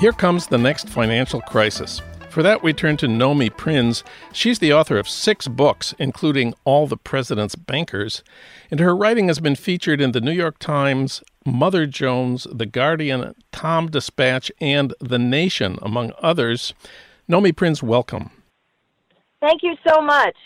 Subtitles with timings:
[0.00, 2.00] Here comes the next financial crisis.
[2.30, 4.02] For that, we turn to Nomi Prins.
[4.32, 8.24] She's the author of six books, including All the President's Bankers,
[8.70, 13.34] and her writing has been featured in the New York Times, Mother Jones, The Guardian,
[13.52, 16.72] TomDispatch, and The Nation, among others.
[17.28, 18.30] Nomi Prins, welcome.
[19.42, 20.36] Thank you so much.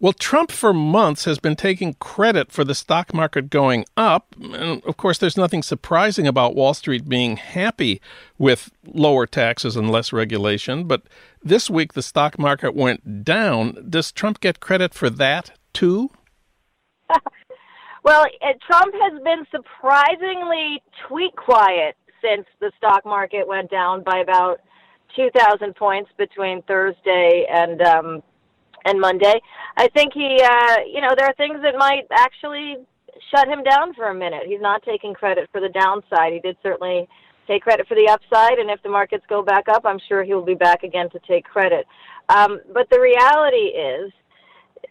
[0.00, 4.32] Well, Trump for months has been taking credit for the stock market going up.
[4.40, 8.00] And of course, there's nothing surprising about Wall Street being happy
[8.38, 10.84] with lower taxes and less regulation.
[10.84, 11.02] But
[11.42, 13.86] this week, the stock market went down.
[13.90, 16.10] Does Trump get credit for that too?
[18.04, 24.18] well, uh, Trump has been surprisingly tweet quiet since the stock market went down by
[24.18, 24.60] about
[25.16, 28.22] 2,000 points between Thursday and um,
[28.84, 29.40] and Monday.
[29.76, 32.76] I think he, uh, you know, there are things that might actually
[33.34, 34.42] shut him down for a minute.
[34.46, 36.32] He's not taking credit for the downside.
[36.32, 37.08] He did certainly
[37.46, 40.44] take credit for the upside, and if the markets go back up, I'm sure he'll
[40.44, 41.86] be back again to take credit.
[42.28, 44.12] Um, but the reality is,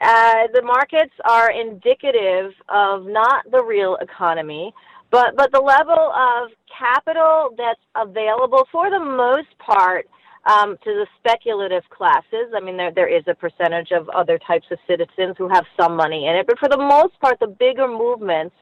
[0.00, 4.72] uh, the markets are indicative of not the real economy,
[5.10, 10.06] but but the level of capital that's available for the most part
[10.46, 12.54] um, to the speculative classes.
[12.56, 15.96] I mean, there there is a percentage of other types of citizens who have some
[15.96, 18.54] money in it, but for the most part, the bigger movements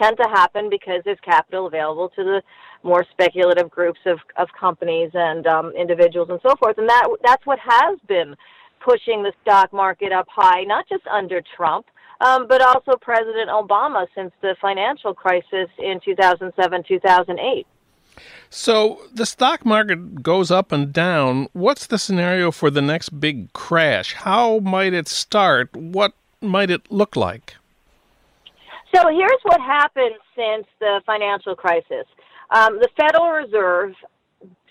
[0.00, 2.42] tend to happen because there's capital available to the
[2.82, 7.44] more speculative groups of of companies and um, individuals and so forth, and that that's
[7.44, 8.34] what has been
[8.84, 11.86] pushing the stock market up high, not just under Trump.
[12.20, 17.66] Um, but also President Obama since the financial crisis in 2007 2008.
[18.50, 21.48] So the stock market goes up and down.
[21.52, 24.14] What's the scenario for the next big crash?
[24.14, 25.74] How might it start?
[25.74, 27.56] What might it look like?
[28.94, 32.04] So here's what happened since the financial crisis.
[32.50, 33.94] Um, the Federal Reserve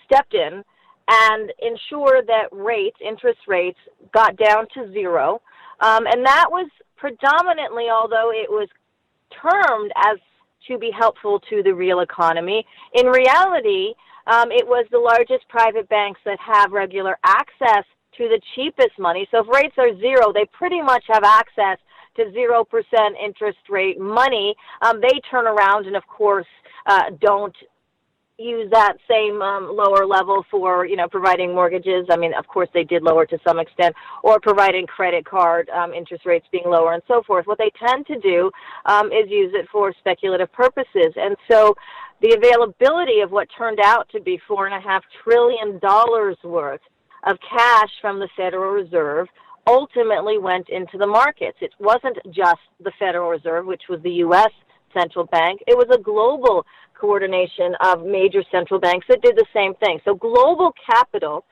[0.06, 0.64] stepped in
[1.08, 3.80] and ensured that rates, interest rates,
[4.14, 5.42] got down to zero.
[5.80, 8.70] Um, and that was predominantly, although it was
[9.42, 10.20] termed as
[10.68, 12.66] to be helpful to the real economy.
[12.94, 13.94] In reality,
[14.28, 17.86] um, it was the largest private banks that have regular access
[18.18, 19.28] to the cheapest money.
[19.32, 21.78] So if rates are zero, they pretty much have access
[22.18, 22.66] to 0%
[23.24, 24.56] interest rate money.
[24.82, 26.48] Um, they turn around and, of course,
[26.86, 27.56] uh, don't
[28.42, 32.06] use that same um, lower level for you know providing mortgages.
[32.10, 35.94] I mean, of course, they did lower to some extent, or providing credit card um,
[35.94, 37.48] interest rates being lower and so forth.
[37.48, 38.52] What they tend to do
[38.86, 41.76] um, is use it for speculative purposes, and so
[42.22, 46.82] the availability of what turned out to be four and a half trillion dollars worth
[47.26, 49.28] of cash from the Federal Reserve
[49.68, 51.58] ultimately went into the markets.
[51.62, 54.52] It wasn't just the Federal Reserve, which was the U.S.
[54.94, 55.62] central bank.
[55.68, 56.66] It was a global
[57.02, 60.00] coordination of major central banks that did the same thing.
[60.06, 61.44] So global capital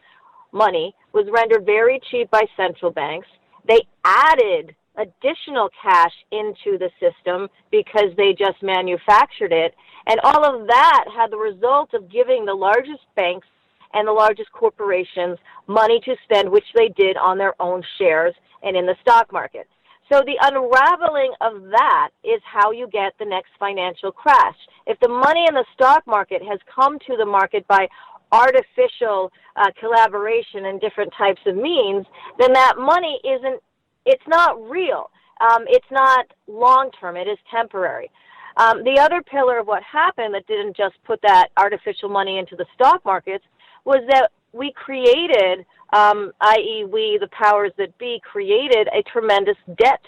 [0.51, 3.27] money was rendered very cheap by central banks.
[3.67, 9.73] They added additional cash into the system because they just manufactured it.
[10.07, 13.47] And all of that had the result of giving the largest banks
[13.93, 15.37] and the largest corporations
[15.67, 19.67] money to spend, which they did on their own shares and in the stock market.
[20.11, 24.55] So the unraveling of that is how you get the next financial crash.
[24.87, 27.87] If the money in the stock market has come to the market by
[28.31, 32.05] artificial uh, collaboration and different types of means,
[32.39, 33.61] then that money isn't,
[34.05, 35.11] it's not real.
[35.41, 38.09] Um, it's not long term, it is temporary.
[38.57, 42.55] Um, the other pillar of what happened that didn't just put that artificial money into
[42.55, 43.45] the stock markets
[43.85, 50.01] was that we created um, i.e., we, the powers that be, created a tremendous debt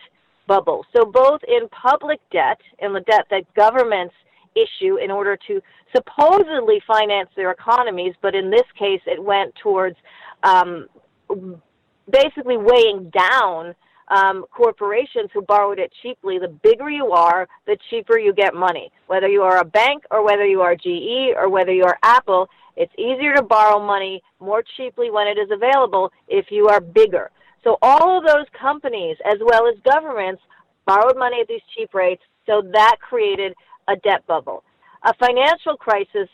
[0.48, 0.86] bubble.
[0.96, 4.14] So, both in public debt and the debt that governments
[4.56, 5.62] issue in order to
[5.96, 9.96] supposedly finance their economies, but in this case, it went towards
[10.44, 10.88] um,
[12.10, 13.74] basically weighing down
[14.12, 16.38] um, corporations who borrowed it cheaply.
[16.38, 18.92] The bigger you are, the cheaper you get money.
[19.08, 22.48] Whether you are a bank or whether you are GE or whether you are Apple,
[22.76, 27.32] it's easier to borrow money more cheaply when it is available if you are bigger.
[27.64, 30.42] So all of those companies, as well as governments,
[30.86, 33.54] borrowed money at these cheap rates, so that created
[33.88, 34.64] a debt bubble.
[35.04, 36.28] A financial crisis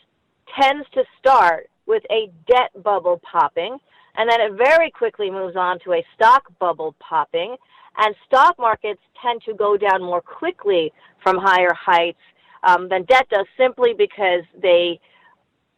[0.60, 3.78] tends to start with a debt bubble popping,
[4.16, 7.56] and then it very quickly moves on to a stock bubble popping,
[7.98, 10.92] and stock markets tend to go down more quickly
[11.22, 12.18] from higher heights
[12.62, 14.98] um, than debt does simply because they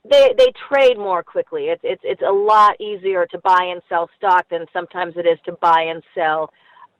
[0.09, 1.65] they they trade more quickly.
[1.65, 5.39] It's it's it's a lot easier to buy and sell stock than sometimes it is
[5.47, 6.53] to buy and sell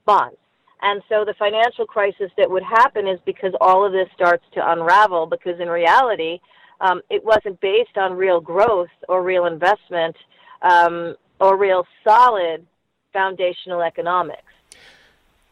[0.05, 0.37] bonds.
[0.83, 4.71] And so the financial crisis that would happen is because all of this starts to
[4.71, 5.27] unravel.
[5.27, 6.39] Because in reality,
[6.79, 10.15] um, it wasn't based on real growth or real investment
[10.63, 12.65] um, or real solid
[13.13, 14.41] foundational economics.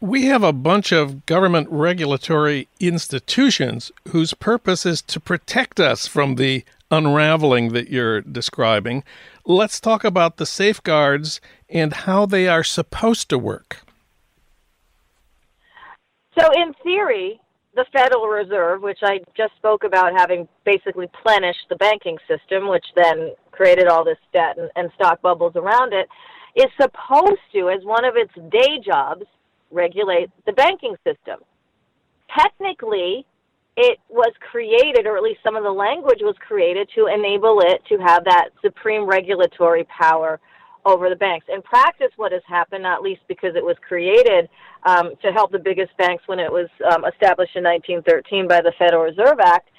[0.01, 6.35] We have a bunch of government regulatory institutions whose purpose is to protect us from
[6.35, 9.03] the unraveling that you're describing.
[9.45, 13.81] Let's talk about the safeguards and how they are supposed to work.
[16.39, 17.41] So, in theory,
[17.75, 22.85] the Federal Reserve, which I just spoke about having basically plenished the banking system, which
[22.95, 26.07] then created all this debt and, and stock bubbles around it,
[26.55, 29.25] is supposed to, as one of its day jobs,
[29.71, 31.39] regulate the banking system.
[32.37, 33.25] Technically,
[33.77, 37.81] it was created, or at least some of the language was created, to enable it
[37.89, 40.39] to have that supreme regulatory power
[40.85, 41.45] over the banks.
[41.53, 44.49] In practice, what has happened, not least because it was created
[44.83, 48.73] um, to help the biggest banks when it was um, established in 1913 by the
[48.77, 49.69] Federal Reserve Act,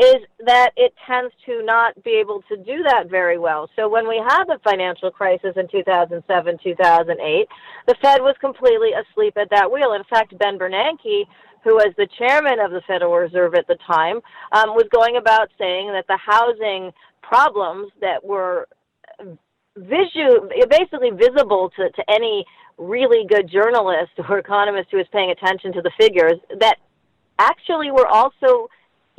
[0.00, 3.68] is that it tends to not be able to do that very well.
[3.76, 7.48] So when we had the financial crisis in 2007, 2008,
[7.86, 9.92] the Fed was completely asleep at that wheel.
[9.92, 11.28] In fact, Ben Bernanke,
[11.64, 14.20] who was the chairman of the Federal Reserve at the time,
[14.52, 16.92] um, was going about saying that the housing
[17.22, 18.66] problems that were
[19.76, 22.46] basically visible to, to any
[22.78, 26.76] really good journalist or economist who was paying attention to the figures that
[27.38, 28.68] actually were also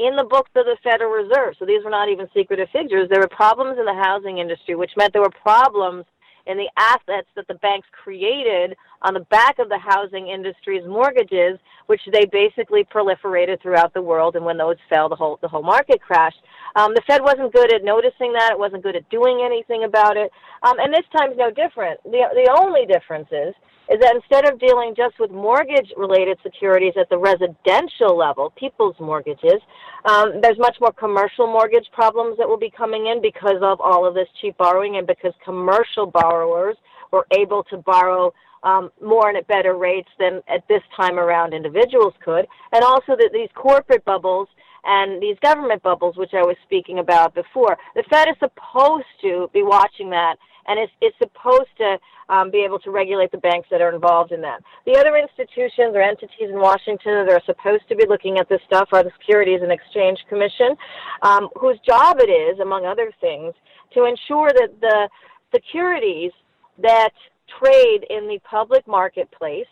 [0.06, 1.56] in the books of the Federal Reserve.
[1.60, 3.08] So these were not even secretive figures.
[3.10, 6.06] There were problems in the housing industry, which meant there were problems
[6.48, 11.60] in the assets that the banks created on the back of the housing industry's mortgages,
[11.88, 14.36] which they basically proliferated throughout the world.
[14.36, 16.42] And when those fell, the whole the whole market crashed.
[16.76, 18.52] Um, the Fed wasn't good at noticing that.
[18.54, 20.32] It wasn't good at doing anything about it.
[20.64, 22.00] Um, and this time's no different.
[22.04, 23.54] The the only difference is
[23.92, 28.96] is that instead of dealing just with mortgage related securities at the residential level, people's
[29.00, 29.60] mortgages,
[30.06, 34.08] um, there's much more commercial mortgage problems that will be coming in because of all
[34.08, 36.78] of this cheap borrowing and because commercial borrowers
[37.12, 41.54] were able to borrow um, more and at better rates than at this time around
[41.54, 42.46] individuals could.
[42.72, 44.48] And also that these corporate bubbles
[44.84, 49.50] and these government bubbles, which I was speaking about before, the Fed is supposed to
[49.54, 50.38] be watching that
[50.68, 51.98] and it's, it's supposed to
[52.30, 54.62] um, be able to regulate the banks that are involved in that.
[54.86, 58.62] The other institutions or entities in Washington that are supposed to be looking at this
[58.66, 60.76] stuff are the Securities and Exchange Commission,
[61.22, 63.54] um, whose job it is, among other things,
[63.94, 65.10] to ensure that the
[65.54, 66.32] securities
[66.78, 67.14] that
[67.60, 69.68] trade in the public marketplace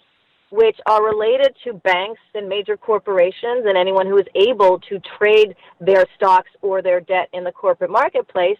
[0.51, 5.55] which are related to banks and major corporations and anyone who is able to trade
[5.79, 8.57] their stocks or their debt in the corporate marketplace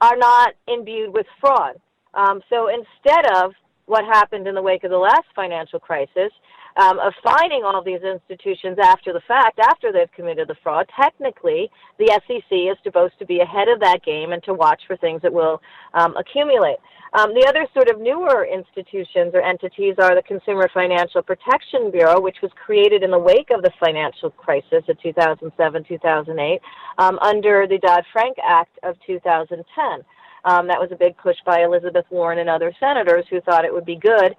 [0.00, 1.76] are not imbued with fraud.
[2.14, 3.52] Um, so instead of
[3.86, 6.32] what happened in the wake of the last financial crisis,
[6.76, 11.70] um, of finding all these institutions after the fact, after they've committed the fraud, technically
[11.98, 15.22] the SEC is supposed to be ahead of that game and to watch for things
[15.22, 15.60] that will
[15.94, 16.78] um, accumulate.
[17.14, 22.18] Um, the other sort of newer institutions or entities are the Consumer Financial Protection Bureau,
[22.18, 26.60] which was created in the wake of the financial crisis of 2007 2008
[26.96, 30.04] um, under the Dodd Frank Act of 2010.
[30.44, 33.72] Um, that was a big push by Elizabeth Warren and other senators who thought it
[33.72, 34.34] would be good.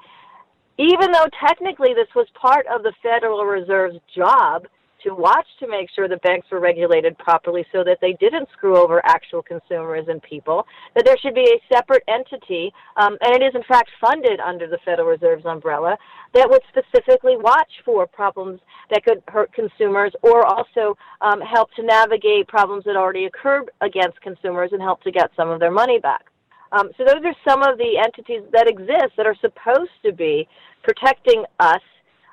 [0.78, 4.66] Even though technically this was part of the Federal Reserve's job
[5.04, 8.78] to watch to make sure the banks were regulated properly so that they didn't screw
[8.78, 13.46] over actual consumers and people, that there should be a separate entity, um, and it
[13.46, 15.98] is in fact funded under the Federal Reserve's umbrella,
[16.34, 18.60] that would specifically watch for problems
[18.90, 24.20] that could hurt consumers or also um, help to navigate problems that already occurred against
[24.22, 26.26] consumers and help to get some of their money back.
[26.72, 30.48] Um, so those are some of the entities that exist that are supposed to be
[30.84, 31.82] protecting us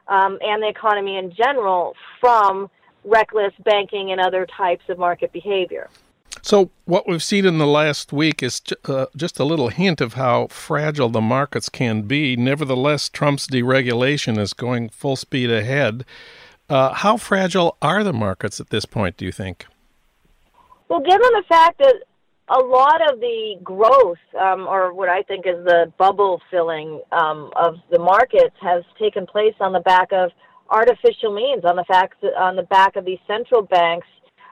[0.08, 2.68] um, and the economy in general from
[3.04, 5.88] reckless banking and other types of market behavior.
[6.42, 10.14] So, what we've seen in the last week is uh, just a little hint of
[10.14, 12.34] how fragile the markets can be.
[12.36, 16.04] Nevertheless, Trump's deregulation is going full speed ahead.
[16.68, 19.66] Uh, how fragile are the markets at this point, do you think?
[20.88, 21.94] Well, given the fact that
[22.50, 27.50] a lot of the growth, um, or what I think is the bubble filling um,
[27.56, 30.30] of the markets, has taken place on the back of
[30.68, 34.06] artificial means, on the fact on the back of these central banks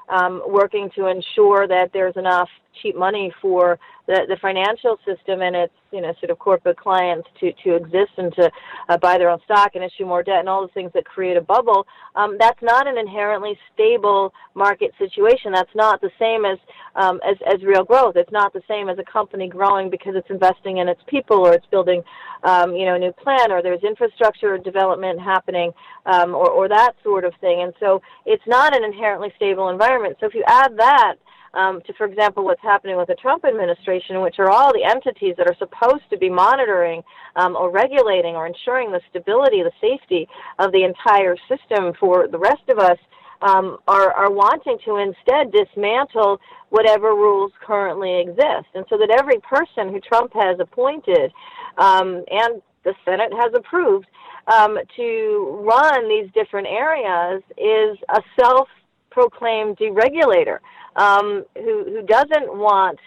[0.09, 2.49] um, working to ensure that there's enough
[2.83, 7.29] cheap money for the, the financial system and its you know sort of corporate clients
[7.39, 8.51] to to exist and to
[8.89, 11.37] uh, buy their own stock and issue more debt and all the things that create
[11.37, 11.87] a bubble.
[12.15, 15.53] Um, that's not an inherently stable market situation.
[15.53, 16.59] That's not the same as
[16.97, 18.17] um, as as real growth.
[18.17, 21.53] It's not the same as a company growing because it's investing in its people or
[21.53, 22.03] it's building
[22.45, 25.73] um, you know a new plan or there's infrastructure development happening
[26.07, 27.63] um, or or that sort of thing.
[27.63, 30.17] And so it's not an inherently stable environment.
[30.19, 31.17] So if you add that
[31.59, 35.35] um, to, for example, what's happening with the Trump administration, which are all the entities
[35.37, 37.03] that are supposed to be monitoring
[37.35, 40.29] um, or regulating or ensuring the stability, the safety
[40.61, 42.99] of the entire system for the rest of us,
[43.43, 48.69] um, are, are wanting to instead dismantle whatever rules currently exist.
[48.75, 51.33] And so that every person who Trump has appointed
[51.77, 54.07] um, and the Senate has approved
[54.53, 58.69] um, to run these different areas is a self
[59.11, 60.59] proclaimed deregulator
[60.99, 62.99] um, who, who doesn't want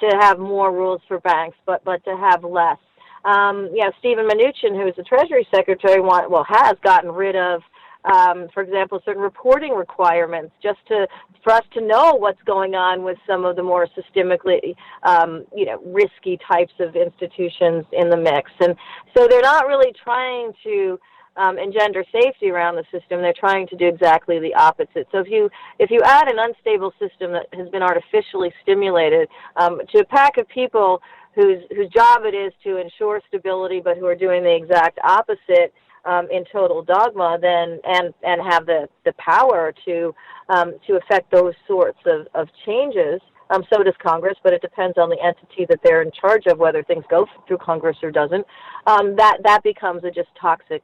[0.00, 2.78] to have more rules for banks, but, but to have less.
[3.24, 7.36] Um, you know, Steven Mnuchin, who is the Treasury Secretary, want, well, has gotten rid
[7.36, 7.60] of
[8.04, 11.06] um, for example, certain reporting requirements, just to
[11.44, 15.64] for us to know what's going on with some of the more systemically, um, you
[15.64, 18.50] know, risky types of institutions in the mix.
[18.60, 18.74] And
[19.16, 20.98] so they're not really trying to
[21.36, 23.22] um, gender safety around the system.
[23.22, 25.06] They're trying to do exactly the opposite.
[25.12, 29.80] So if you if you add an unstable system that has been artificially stimulated um,
[29.92, 31.00] to a pack of people
[31.34, 35.72] whose whose job it is to ensure stability, but who are doing the exact opposite
[36.04, 40.14] um, in total dogma, then and and have the the power to
[40.48, 43.20] um, to affect those sorts of, of changes.
[43.50, 46.58] Um, so does Congress, but it depends on the entity that they're in charge of
[46.58, 48.46] whether things go through Congress or doesn't.
[48.86, 50.82] Um, that that becomes a just toxic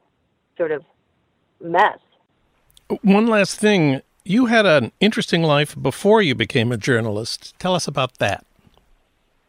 [0.57, 0.83] sort of
[1.61, 1.99] mess.
[3.01, 4.01] One last thing.
[4.23, 7.57] You had an interesting life before you became a journalist.
[7.59, 8.45] Tell us about that.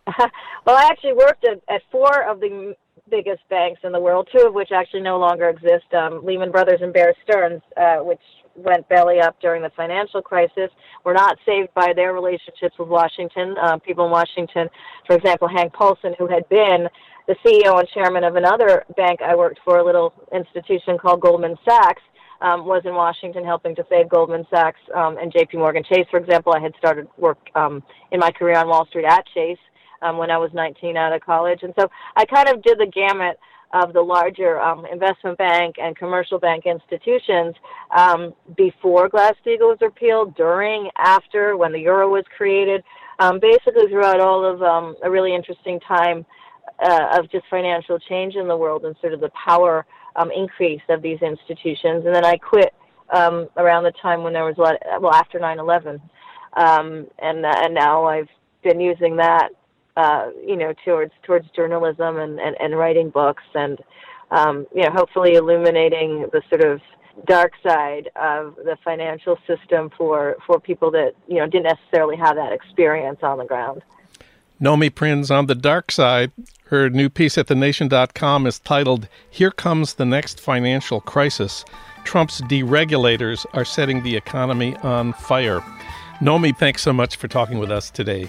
[0.18, 2.76] well, I actually worked at, at four of the
[3.10, 6.80] biggest banks in the world, two of which actually no longer exist um, Lehman Brothers
[6.80, 8.20] and Bear Stearns, uh, which
[8.58, 10.70] went belly up during the financial crisis,
[11.04, 13.56] were not saved by their relationships with Washington.
[13.60, 14.68] Uh, people in Washington,
[15.06, 16.88] for example, Hank Paulson, who had been
[17.26, 21.56] the CEO and chairman of another bank I worked for, a little institution called Goldman
[21.64, 22.02] Sachs,
[22.40, 25.58] um, was in Washington helping to save Goldman Sachs um, and J.P.
[25.58, 26.52] Morgan Chase, for example.
[26.54, 29.58] I had started work um, in my career on Wall Street at Chase
[30.02, 31.60] um, when I was 19 out of college.
[31.62, 33.38] And so I kind of did the gamut
[33.72, 37.54] of the larger um, investment bank and commercial bank institutions
[37.96, 42.82] um, before Glass-Steagall was repealed, during, after, when the euro was created,
[43.18, 46.24] um, basically throughout all of um, a really interesting time
[46.82, 49.84] uh, of just financial change in the world and sort of the power
[50.16, 52.04] um, increase of these institutions.
[52.06, 52.74] And then I quit
[53.10, 56.00] um, around the time when there was a lot, well, after 9/11,
[56.56, 58.28] um, and uh, and now I've
[58.62, 59.50] been using that
[59.98, 63.78] uh, you know, towards towards journalism and, and, and writing books and
[64.30, 66.80] um, you know, hopefully illuminating the sort of
[67.26, 72.36] dark side of the financial system for for people that you know didn't necessarily have
[72.36, 73.82] that experience on the ground.
[74.60, 76.32] Nomi Prins on the dark side.
[76.64, 81.64] Her new piece at thenation.com is titled Here Comes the Next Financial Crisis.
[82.04, 85.60] Trump's deregulators are setting the economy on fire.
[86.20, 88.28] Nomi, thanks so much for talking with us today.